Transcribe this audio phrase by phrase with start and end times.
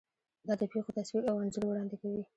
[0.47, 2.23] دا د پېښو تصویر او انځور وړاندې کوي.